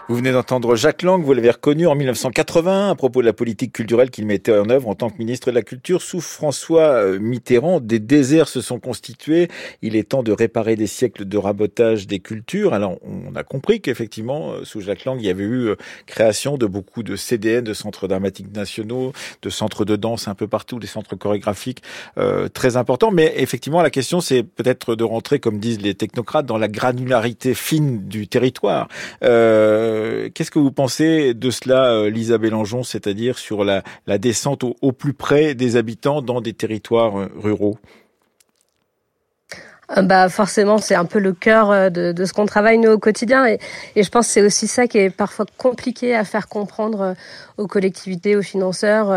[0.10, 3.74] Vous venez d'entendre Jacques Lang, vous l'avez reconnu en 1980 à propos de la politique
[3.74, 6.02] culturelle qu'il mettait en œuvre en tant que ministre de la Culture.
[6.02, 9.50] Sous François euh, Mitterrand, des déserts se sont constitués.
[9.82, 12.74] Il est temps de réparer des siècles de rabotage des cultures.
[12.74, 16.58] Alors, on a compris qu'effectivement, euh, sous Jacques Lang, il y avait eu euh, création
[16.58, 20.80] de beaucoup de CDN, de centres dramatiques nationaux, de centres de danse un peu partout,
[20.80, 21.84] des centres chorégraphiques
[22.18, 23.12] euh, très importants.
[23.12, 27.54] Mais effectivement, la question, c'est peut-être de rentrer, comme disent les technocrates, dans la granularité
[27.54, 28.88] fine du territoire.
[29.22, 33.84] Euh, euh, qu'est-ce que vous pensez de cela, euh, Lisa Bélangeon, c'est-à-dire sur la,
[34.18, 37.78] descente au, plus près des habitants dans des territoires euh, ruraux?
[40.04, 43.58] Bah forcément, c'est un peu le cœur de, ce qu'on travaille nous au quotidien, et,
[43.96, 47.16] et je pense c'est aussi ça qui est parfois compliqué à faire comprendre
[47.58, 49.08] aux collectivités, aux financeurs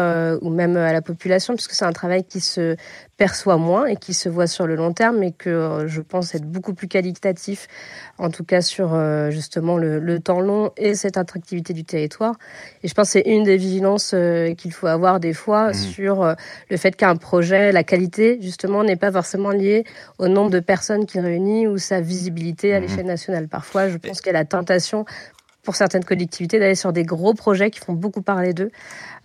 [0.43, 2.77] ou même à la population, puisque c'est un travail qui se
[3.20, 6.35] perçoit moins et qui se voit sur le long terme, mais que euh, je pense
[6.35, 7.68] être beaucoup plus qualitatif,
[8.16, 12.37] en tout cas sur euh, justement le, temps long et cette attractivité du territoire.
[12.83, 15.74] Et je pense que c'est une des vigilances euh, qu'il faut avoir des fois mmh.
[15.74, 16.35] sur
[16.70, 19.85] le fait qu'un projet, la qualité justement, n'est pas forcément liée
[20.18, 22.83] au nombre de personnes qu'il réunit ou sa visibilité à mmh.
[22.83, 23.48] l'échelle nationale.
[23.48, 25.04] Parfois, je pense qu'il y a la tentation
[25.62, 28.70] pour certaines collectivités d'aller sur des gros projets qui font beaucoup parler d'eux.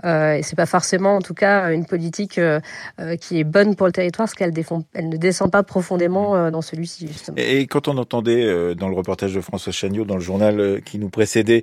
[0.03, 2.59] Euh, et c'est pas forcément, en tout cas, une politique euh,
[2.99, 4.53] euh, qui est bonne pour le territoire, parce qu'elle
[4.93, 7.07] elle ne descend pas profondément euh, dans celui-ci.
[7.07, 7.37] Justement.
[7.37, 11.09] Et quand on entendait dans le reportage de François Chagnot, dans le journal qui nous
[11.09, 11.61] précédait,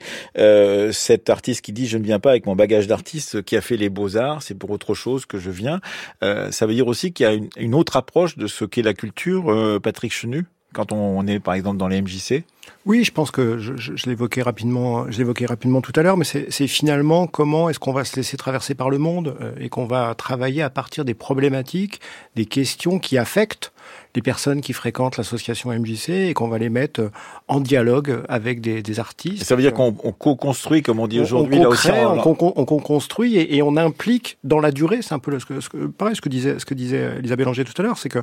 [0.93, 3.77] cet artiste qui dit je ne viens pas avec mon bagage d'artiste qui a fait
[3.77, 5.81] les beaux arts, c'est pour autre chose que je viens.
[6.21, 8.95] ça veut dire aussi qu'il y a une, une, autre approche de ce qu'est la
[8.95, 10.47] culture, Patrick Chenu?
[10.73, 12.45] Quand on est par exemple dans les MJC
[12.87, 16.25] Oui, je pense que je, je, l'évoquais rapidement, je l'évoquais rapidement tout à l'heure, mais
[16.25, 19.87] c'est finalement comment est-ce qu'on va se laisser traverser par le monde euh, et qu'on
[19.87, 22.01] va travailler à partir des problématiques,
[22.37, 23.73] des questions qui affectent
[24.15, 27.11] les personnes qui fréquentent l'association MJC et qu'on va les mettre
[27.49, 29.45] en dialogue avec des, des artistes.
[29.45, 31.89] ça veut dire qu'on co-construit, comme on dit aujourd'hui, là aussi.
[31.91, 35.01] On, on, construit et, et, on implique dans la durée.
[35.03, 37.47] C'est un peu ce que, ce que, pareil, ce que disait, ce que disait Elisabeth
[37.47, 38.19] Langer tout à l'heure, c'est que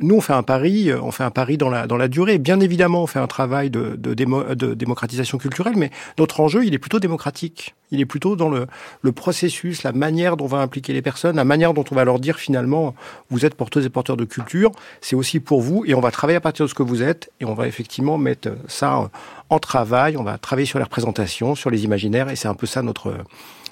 [0.00, 2.38] nous on fait un pari, on fait un pari dans la dans la durée.
[2.38, 6.74] Bien évidemment, on fait un travail de, de, de démocratisation culturelle, mais notre enjeu, il
[6.74, 7.74] est plutôt démocratique.
[7.92, 8.66] Il est plutôt dans le,
[9.02, 12.04] le processus, la manière dont on va impliquer les personnes, la manière dont on va
[12.04, 12.94] leur dire finalement,
[13.30, 14.70] vous êtes porteuses et porteurs de culture.
[15.00, 15.84] C'est aussi pour vous.
[15.86, 17.30] Et on va travailler à partir de ce que vous êtes.
[17.40, 19.10] Et on va effectivement mettre ça
[19.48, 22.28] en travail, on va travailler sur les représentations, sur les imaginaires.
[22.30, 23.14] Et c'est un peu ça notre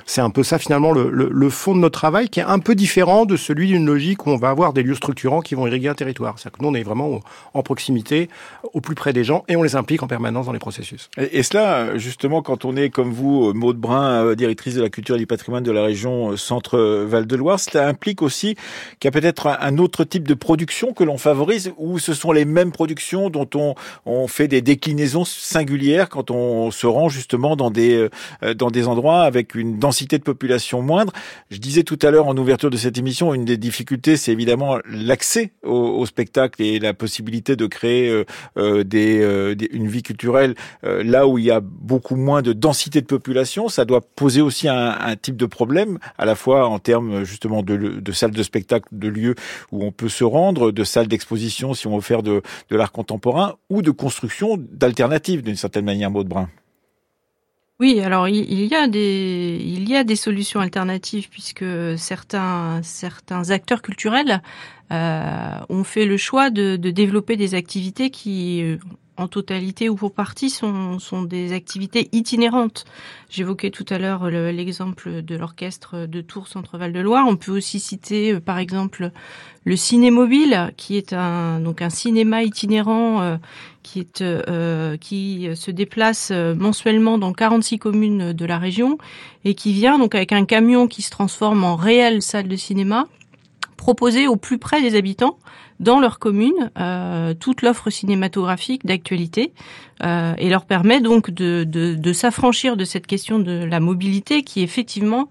[0.09, 2.75] c'est un peu ça finalement le, le, fond de notre travail qui est un peu
[2.75, 5.89] différent de celui d'une logique où on va avoir des lieux structurants qui vont irriguer
[5.89, 6.39] un territoire.
[6.39, 7.21] C'est-à-dire que nous, on est vraiment
[7.53, 8.31] en proximité,
[8.73, 11.11] au plus près des gens et on les implique en permanence dans les processus.
[11.19, 15.17] Et, cela, justement, quand on est comme vous, Maude Brun, euh, directrice de la culture
[15.17, 18.55] et du patrimoine de la région euh, Centre-Val-de-Loire, cela implique aussi
[19.01, 22.33] qu'il y a peut-être un autre type de production que l'on favorise ou ce sont
[22.33, 23.75] les mêmes productions dont on,
[24.07, 28.09] on fait des déclinaisons singulières quand on se rend justement dans des,
[28.43, 31.13] euh, dans des endroits avec une densité de population moindre.
[31.51, 34.79] Je disais tout à l'heure en ouverture de cette émission, une des difficultés, c'est évidemment
[34.89, 38.25] l'accès au, spectacle et la possibilité de créer euh,
[38.57, 43.07] euh, euh, une vie culturelle là où il y a beaucoup moins de densité de
[43.07, 43.69] population.
[43.69, 47.77] Ça doit poser aussi un, type de problème, à la fois en termes justement de,
[47.77, 49.35] de salles de spectacle, de lieux
[49.73, 52.93] où on peut se rendre, de salles d'exposition si on veut faire de, de l'art
[52.93, 56.49] contemporain, ou de construction d'alternatives d'une certaine manière, Maud Brun.
[57.81, 61.65] Oui, alors il y a des il y a des solutions alternatives puisque
[61.97, 64.43] certains certains acteurs culturels
[64.91, 68.79] ont fait le choix de, de développer des activités qui euh,
[69.19, 72.85] en totalité ou pour partie sont, des activités itinérantes.
[73.29, 77.27] J'évoquais tout à l'heure l'exemple de l'orchestre de Tours Centre-Val de Loire.
[77.27, 79.11] On peut aussi citer euh, par exemple
[79.65, 83.37] le Cinémobile, qui est un donc un cinéma itinérant euh,
[83.83, 88.99] qui euh, qui se déplace mensuellement dans 46 communes de la région
[89.45, 93.09] et qui vient donc avec un camion qui se transforme en réelle salle de cinéma
[93.79, 95.39] proposer au plus près des habitants
[95.81, 99.55] dans leur commune euh, toute l'offre cinématographique d'actualité
[100.05, 104.43] euh, et leur permet donc de, de, de s'affranchir de cette question de la mobilité
[104.43, 105.29] qui effectivement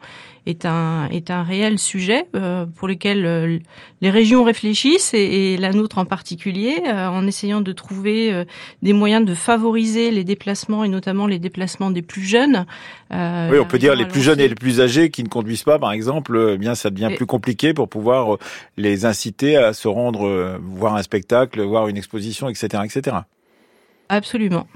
[0.47, 3.59] est un est un réel sujet euh, pour lequel euh,
[4.01, 8.45] les régions réfléchissent et, et, la nôtre en particulier euh, en essayant de trouver euh,
[8.81, 12.65] des moyens de favoriser les déplacements et notamment les déplacements des plus jeunes.
[13.11, 15.79] oui, on peut dire les plus jeunes et les plus âgés qui ne conduisent pas,
[15.79, 16.51] par exemple.
[16.53, 18.37] Eh bien, ça devient plus compliqué pour pouvoir
[18.77, 23.17] les inciter à se rendre voir un spectacle, voir une exposition, etc., etc.
[24.09, 24.67] Absolument.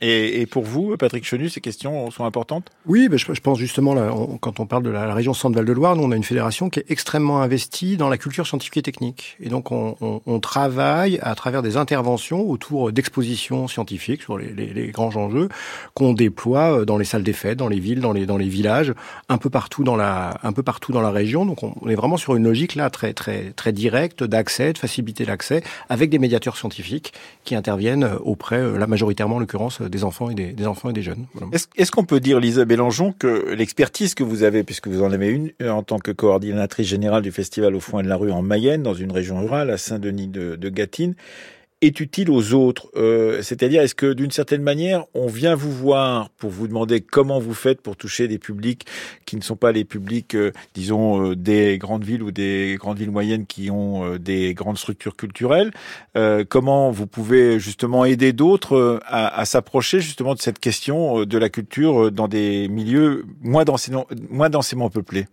[0.00, 2.70] Et, pour vous, Patrick Chenu, ces questions sont importantes?
[2.86, 5.96] Oui, ben, je, pense justement, là, quand on parle de la, région Centre-Val de Loire,
[5.96, 9.36] nous on a une fédération qui est extrêmement investie dans la culture scientifique et technique.
[9.40, 14.72] Et donc on, on, travaille à travers des interventions autour d'expositions scientifiques sur les, les,
[14.72, 15.48] les grands enjeux
[15.94, 18.48] qu'on déploie euh, dans les salles des fêtes, dans les villes, dans les, dans les
[18.48, 18.92] villages,
[19.28, 21.46] un peu partout dans la, un peu partout dans la région.
[21.46, 25.24] Donc on, est vraiment sur une logique là très très très directe d'accès, de facilité
[25.24, 27.12] d'accès, avec des médiateurs scientifiques
[27.44, 29.80] qui interviennent auprès, euh, la majoritairement en l'occurrence,
[31.76, 35.28] Est-ce qu'on peut dire, Lisa Bélangeon, que l'expertise que vous avez, puisque vous en avez
[35.28, 38.82] une en tant que coordinatrice générale du festival au foin de la rue en Mayenne,
[38.82, 41.14] dans une région rurale, à Saint-Denis de, de Gâtine,
[41.86, 42.88] est utile aux autres.
[42.96, 47.38] Euh, C'est-à-dire, est-ce que d'une certaine manière, on vient vous voir pour vous demander comment
[47.38, 48.86] vous faites pour toucher des publics
[49.26, 52.98] qui ne sont pas les publics, euh, disons, euh, des grandes villes ou des grandes
[52.98, 55.72] villes moyennes qui ont des grandes structures culturelles
[56.48, 62.10] Comment vous pouvez justement aider d'autres à, s'approcher justement de cette question de la culture
[62.10, 63.64] dans des milieux moins
[64.30, 65.26] moins densément peuplés?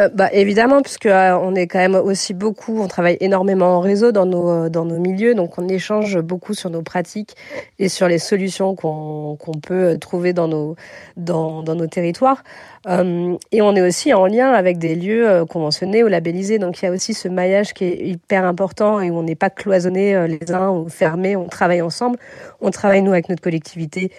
[0.00, 3.80] Euh, bah, évidemment, puisque euh, on est quand même aussi beaucoup, on travaille énormément en
[3.80, 7.36] réseau dans nos euh, dans nos milieux, donc on échange beaucoup sur nos pratiques
[7.78, 10.74] et sur les solutions qu'on qu'on peut trouver dans nos
[11.16, 12.42] dans dans nos territoires.
[12.88, 16.88] et on est aussi en lien avec des lieux conventionnés ou labellisés, donc il y
[16.88, 20.52] a aussi ce maillage qui est hyper important et où on n'est pas cloisonné les
[20.52, 22.18] uns ou fermés, on travaille ensemble.
[22.60, 24.10] On travaille nous avec notre collectivité.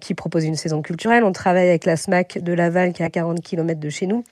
[0.00, 1.22] qui propose une saison culturelle.
[1.24, 4.24] On travaille avec la SMAC de Laval qui est à 40 km de chez nous.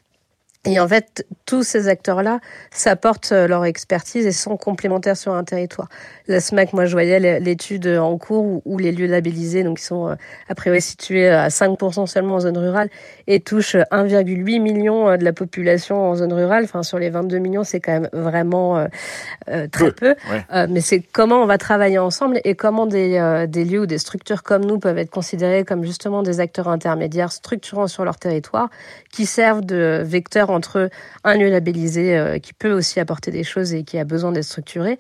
[0.65, 2.41] Et en fait, tous ces acteurs-là
[2.73, 5.89] s'apportent euh, leur expertise et sont complémentaires sur un territoire.
[6.27, 10.09] La SMAC, moi, je voyais l'étude en cours où, les lieux labellisés, donc ils sont
[10.09, 10.15] euh,
[10.49, 12.91] a priori situés à 5% seulement en zone rurale
[13.29, 16.65] et touchent 1,8 million euh, de la population en zone rurale.
[16.65, 18.87] Enfin, sur les 22 millions, c'est quand même vraiment
[19.73, 20.15] très peu.
[20.69, 24.43] mais c'est comment on va travailler ensemble et comment des, des lieux ou des structures
[24.43, 28.69] comme nous peuvent être considérés comme justement des acteurs intermédiaires structurants sur leur territoire
[29.13, 30.91] qui servent de vecteurs entre
[31.25, 34.45] un lieu labellisé euh, qui peut aussi apporter des choses et qui a besoin d'être
[34.45, 34.99] structuré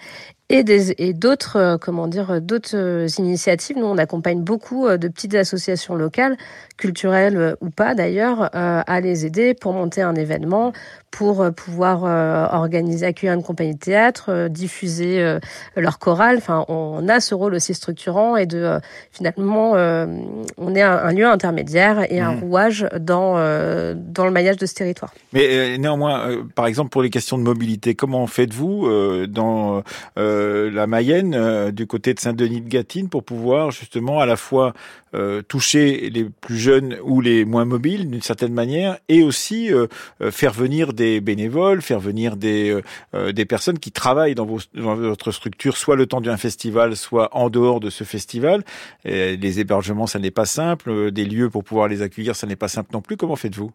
[0.50, 3.76] et des et d'autres euh, comment dire d'autres euh, initiatives.
[3.76, 6.36] Nous on accompagne beaucoup de petites associations locales
[6.76, 10.72] culturelles ou pas d'ailleurs à les aider pour monter un événement
[11.10, 12.04] pour pouvoir
[12.52, 15.38] organiser accueillir une compagnie de théâtre diffuser
[15.76, 16.36] leur chorale.
[16.36, 18.78] Enfin on a ce rôle aussi structurant et de
[19.10, 22.40] finalement on est un, lieu intermédiaire et un mmh.
[22.40, 25.12] rouage dans dans le maillage de ce territoire.
[25.32, 29.82] Mais néanmoins par exemple pour les questions de mobilité comment faites-vous dans
[30.16, 30.37] euh,
[30.72, 34.74] la Mayenne, euh, du côté de Saint-Denis de Gâtine, pour pouvoir justement à la fois
[35.14, 39.70] euh, toucher les plus jeunes ou les moins mobiles d'une certaine manière, et aussi
[40.30, 42.80] faire venir des bénévoles, faire venir des
[43.32, 47.34] des personnes qui travaillent dans, vos, dans votre structure, soit le temps d'un festival, soit
[47.36, 48.64] en dehors de ce festival.
[49.04, 51.10] Et les hébergements, ça n'est pas simple.
[51.10, 53.16] Des lieux pour pouvoir les accueillir, ça n'est pas simple non plus.
[53.16, 53.72] Comment faites-vous?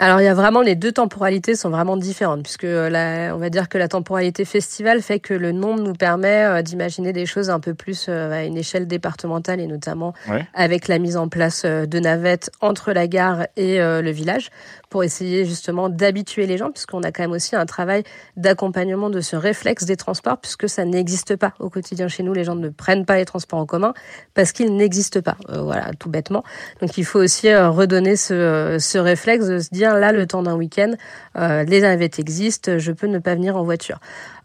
[0.00, 3.50] Alors il y a vraiment les deux temporalités sont vraiment différentes puisque la, on va
[3.50, 7.50] dire que la temporalité festival fait que le nombre nous permet euh, d'imaginer des choses
[7.50, 10.14] un peu plus euh, à une échelle départementale et notamment
[10.54, 14.50] avec la mise en place euh, de navettes entre la gare et le village
[14.90, 18.04] pour essayer justement d'habituer les gens puisqu'on a quand même aussi un travail
[18.36, 22.32] d'accompagnement de ce réflexe des transports puisque ça n'existe pas au quotidien chez nous.
[22.32, 23.94] Les gens ne prennent pas les transports en commun
[24.34, 25.36] parce qu'ils n'existent pas.
[25.48, 26.44] Voilà tout bêtement.
[26.80, 30.54] Donc il faut aussi redonner ce, ce réflexe de se dire là, le temps d'un
[30.54, 30.92] week-end,
[31.36, 33.98] euh, les navettes existent, je peux ne pas venir en voiture.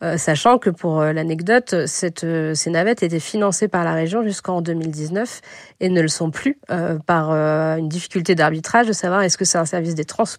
[0.03, 5.41] Euh, sachant que pour euh, l'anecdote, ces navettes étaient financées par la région jusqu'en 2019
[5.79, 6.57] et ne le sont plus
[7.05, 10.32] par une difficulté d'arbitrage de savoir est-ce que c'est un service des transports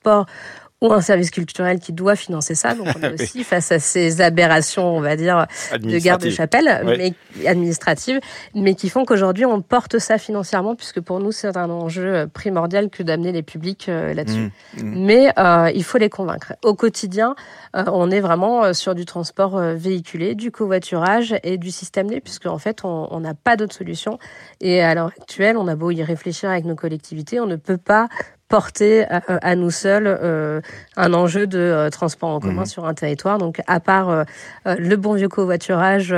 [0.85, 2.75] ou un service culturel qui doit financer ça.
[2.75, 7.15] Donc on est aussi face à ces aberrations, on va dire, de garde-chapelle, mais
[7.47, 8.21] administratives,
[8.55, 12.91] mais qui font qu'aujourd'hui on porte ça financièrement, puisque pour nous c'est un enjeu primordial
[12.91, 14.51] que d'amener les publics euh, là-dessus.
[14.77, 15.07] Mmh, mmh.
[15.07, 16.55] Mais euh, il faut les convaincre.
[16.63, 17.35] Au quotidien,
[17.77, 22.47] euh, on est vraiment sur du transport véhiculé, du covoiturage et du système D, puisque
[22.47, 24.19] en fait on n'a pas d'autre solution.
[24.61, 27.79] Et à l'heure actuelle, on a beau y réfléchir avec nos collectivités, on ne peut
[27.79, 28.09] pas
[28.55, 30.61] porter à, nous seuls euh,
[30.97, 32.67] un enjeu de euh, transport en commun mhm.
[32.67, 33.39] sur un territoire.
[33.39, 34.25] Donc, à part euh,
[34.65, 36.15] le bon vieux covoiturage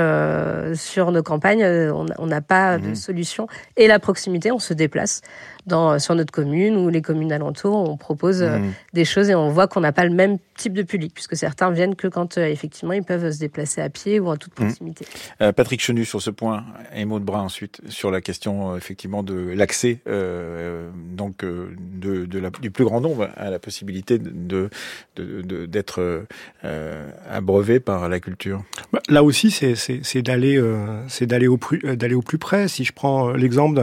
[0.75, 2.95] sur nos campagnes, on n'a pas de mhm.
[2.95, 3.47] solution.
[3.75, 5.21] Et la proximité, on se déplace.
[5.65, 8.71] dans, sur notre commune ou les communes alentours, on propose mmh.
[8.93, 11.71] des choses et on voit qu'on n'a pas le même type de public, puisque certains
[11.71, 14.63] viennent que quand effectivement ils peuvent se déplacer à pied ou en toute mmh.
[14.63, 15.05] proximité.
[15.39, 16.63] Patrick Chenu sur ce point
[16.95, 22.71] et Maud Brun ensuite sur la question effectivement de l'accès donc de, de la, du
[22.71, 24.66] plus grand nombre à la possibilité de
[25.17, 26.25] d'être
[27.29, 28.63] abreuvé par la culture.
[28.91, 30.57] Bah, là aussi, c'est d'aller
[31.47, 32.67] au plus d'aller au plus près.
[32.67, 33.79] Si je prends l'exemple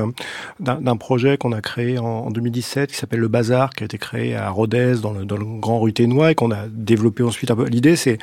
[0.60, 4.34] d'un projet qu'on a créé en, 2017 qui s'appelle le Bazar, qui a été créé
[4.34, 7.50] à Rodez dans le, dans le Grand et qu'on a développé ensuite.
[7.68, 8.18] L'idée, c'est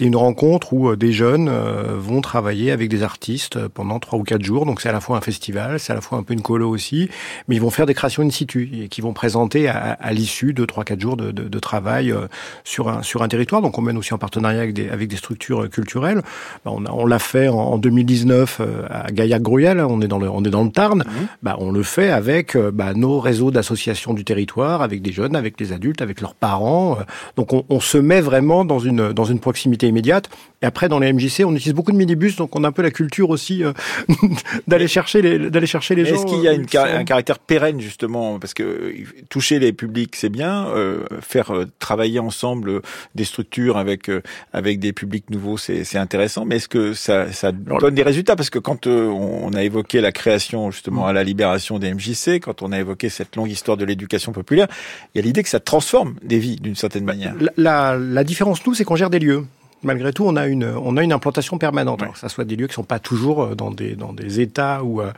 [0.00, 4.22] une rencontre où euh, des jeunes euh, vont travailler avec des artistes pendant trois ou
[4.22, 4.66] quatre jours.
[4.66, 6.68] Donc c'est à la fois un festival, c'est à la fois un peu une colo
[6.68, 7.08] aussi,
[7.46, 10.64] mais ils vont faire des créations in situ et qui vont présenter à, l'issue de
[10.64, 12.26] trois quatre jours de, travail euh,
[12.64, 13.62] sur un sur un territoire.
[13.62, 16.22] Donc on mène aussi en partenariat avec des avec des structures culturelles.
[16.64, 19.80] Bah, on on l'a fait en, 2019 à Gaillac-Gruyel.
[19.80, 21.00] On est dans le on est dans le Tarn.
[21.00, 21.26] Mmh.
[21.42, 25.60] Bah, on le fait avec bah, nos réseaux d'associations du territoire, avec des jeunes, avec
[25.60, 26.98] les adultes, avec leurs parents.
[27.36, 30.28] Donc on, on se met vraiment dans une dans une proximité immédiate.
[30.60, 32.82] Et après, dans les MJC, on utilise beaucoup de minibus, donc on a un peu
[32.82, 33.72] la culture aussi euh,
[34.66, 36.16] d'aller chercher les d'aller chercher les gens.
[36.16, 38.40] Est-ce qu'il y a une, un caractère pérenne justement?
[38.40, 38.92] Parce que euh,
[39.28, 41.52] toucher les publics c'est bien, euh, faire
[41.88, 42.82] travailler ensemble
[43.14, 44.10] des structures avec
[44.52, 48.36] avec des publics nouveaux c'est intéressant, mais est-ce que ça, ça donne des résultats?
[48.36, 52.60] Parce que quand on a évoqué la création justement à la libération des MJC, quand
[52.60, 54.68] on a évoqué cette longue histoire de l'éducation populaire,
[55.14, 57.34] il y a l'idée que ça transforme des vies d'une certaine manière.
[57.40, 59.44] La, la, la différence nous c'est qu'on gère des lieux
[59.82, 62.00] malgré tout, on a une, on a une implantation permanente.
[62.12, 64.82] que ça soit des lieux qui sont pas toujours euh, dans des, dans des états
[64.82, 65.12] où euh,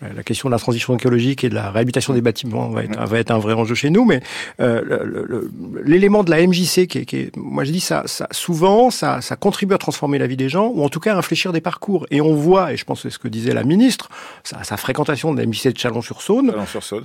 [0.00, 3.18] la question de la transition écologique et de la réhabilitation des bâtiments va être, va
[3.18, 4.04] être un vrai enjeu chez nous.
[4.04, 4.20] Mais
[4.60, 5.48] euh,
[5.84, 9.20] l'élément de la MJC, qui est, qui est, moi je dis ça, ça souvent, ça,
[9.20, 11.60] ça contribue à transformer la vie des gens, ou en tout cas à infléchir des
[11.60, 12.06] parcours.
[12.10, 14.08] Et on voit, et je pense que c'est ce que disait la ministre,
[14.44, 16.52] sa, sa fréquentation de la MJC de Chalon-sur-Saône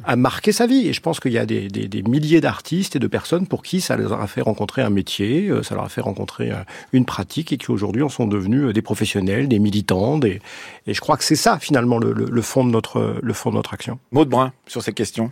[0.03, 0.87] a marqué sa vie.
[0.87, 3.63] Et je pense qu'il y a des, des, des milliers d'artistes et de personnes pour
[3.63, 6.51] qui ça leur a fait rencontrer un métier, ça leur a fait rencontrer
[6.93, 10.19] une pratiques et qui aujourd'hui en sont devenus euh, des professionnels, des militants.
[10.21, 10.39] Et
[10.87, 13.73] je crois que c'est ça finalement le, le, fond de notre, le fond de notre
[13.73, 13.99] action.
[14.11, 15.31] Maud Brun sur ces questions.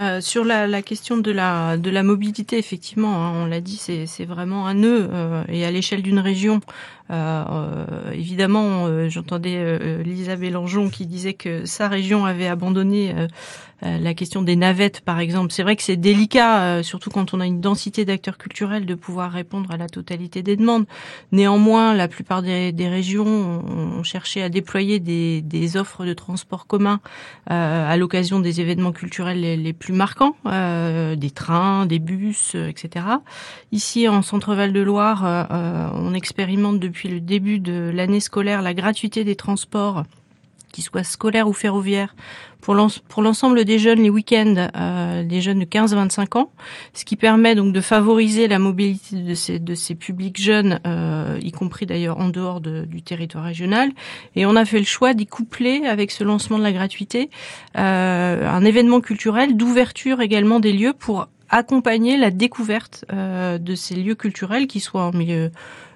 [0.00, 3.76] Euh, sur la, la, question de la, de la mobilité, effectivement, hein, on l'a dit,
[3.76, 5.08] c'est vraiment un nœud.
[5.12, 6.60] Euh, et à l'échelle d'une région,
[7.10, 13.14] euh, euh évidemment, j'entendais Lisa Bélangeon qui disait que sa région avait abandonné
[13.82, 15.52] la question des navettes, par exemple.
[15.52, 19.32] C'est vrai que c'est délicat, surtout quand on a une densité d'acteurs culturels, de pouvoir
[19.32, 20.86] répondre à la totalité des demandes.
[21.32, 26.66] Néanmoins, la plupart des, des régions ont, cherché à déployer des, des offres de transport
[26.66, 27.00] commun
[27.46, 33.06] à l'occasion des événements culturels les plus marquants, euh, des trains, des bus, euh, etc.
[33.72, 38.74] Ici, en Centre-Val de Loire, euh, on expérimente depuis le début de l'année scolaire la
[38.74, 40.04] gratuité des transports
[40.72, 42.14] qu'ils soient scolaires ou ferroviaires,
[42.60, 46.52] pour l'ensemble des jeunes les week-ends, euh, des jeunes de 15-25 ans,
[46.92, 51.86] ce qui permet donc de favoriser la mobilité de ces, publics jeunes, euh, y compris
[51.86, 53.90] d'ailleurs en dehors de, du territoire régional.
[54.36, 57.30] Et on a fait le choix d'y coupler avec ce lancement de la gratuité
[57.76, 63.94] euh, un événement culturel d'ouverture également des lieux pour accompagner la découverte euh, de ces
[63.96, 65.50] lieux culturels, qui soient en milieu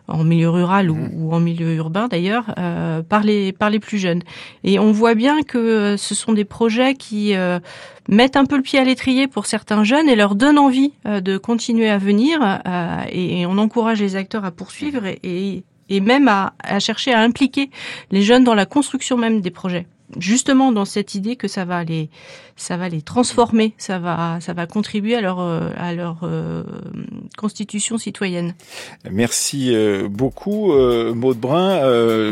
[0.08, 1.32] en milieu rural ou, mmh.
[1.32, 4.22] en milieu urbain d'ailleurs, euh, par les par les plus jeunes.
[4.62, 7.58] Et on voit bien que ce sont des projets qui euh,
[8.08, 11.20] mettent un peu le pied à l'étrier pour certains jeunes et leur donnent envie euh,
[11.20, 12.38] de continuer à venir.
[12.42, 17.12] Euh, et, on encourage les acteurs à poursuivre et, et, et même à, à chercher
[17.12, 17.70] à impliquer
[18.10, 19.86] les jeunes dans la construction même des projets
[20.18, 22.10] justement dans cette idée que ça va les
[22.56, 26.62] ça va les transformer, ça va ça va contribuer à leur euh, à leur euh,
[27.36, 28.54] constitution citoyenne.
[29.10, 31.80] Merci euh, beaucoup Maud Brun.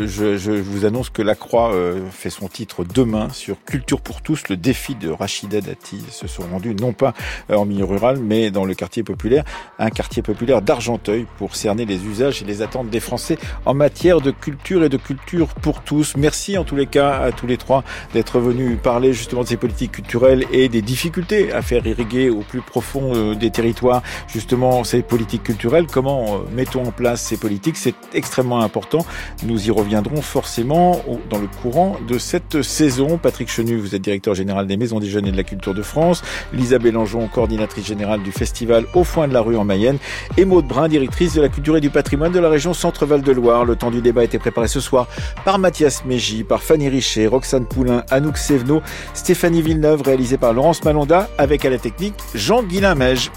[0.05, 1.73] Je, je, vous annonce que la Croix
[2.11, 6.43] fait son titre demain sur Culture pour tous, le défi de Rachida Dati se sont
[6.43, 7.13] rendus non pas
[7.49, 9.43] en milieu rural mais dans le quartier populaire,
[9.79, 14.21] un quartier populaire d'Argenteuil pour cerner les usages et les attentes des Français en matière
[14.21, 16.15] de culture et de culture pour tous.
[16.17, 17.72] Merci en tous les cas à tous les trois
[18.13, 22.41] d'être venus parler justement de ces politiques culturelles et des difficultés à faire irriguer au
[22.41, 25.87] plus profond euh, des territoires justement ces politiques culturelles.
[25.91, 27.77] Comment euh, mettons en place ces politiques?
[27.77, 29.05] C'est extrêmement important.
[29.43, 33.17] Nous y reviendrons forcément dans le courant de cette saison.
[33.17, 35.81] Patrick Chenu, vous êtes directeur général des Maisons des Jeunes et de la Culture de
[35.81, 36.23] France.
[36.53, 39.97] Lisa Bélangeon, coordinatrice générale du festival Au Foin de la Rue en Mayenne.
[40.37, 43.31] Et Maude Brun, directrice de la culture et du patrimoine de la région Centre-Val de
[43.31, 43.65] Loire.
[43.65, 45.07] Le temps du débat a été préparé ce soir
[45.45, 48.81] par Mathias Mégy, par Fanny Richet, Roxane Poulain, Anouk Sévenot,
[49.13, 53.31] Stéphanie Villeneuve, réalisé par Laurence Malonda, avec à la technique Jean-Guilain Mège.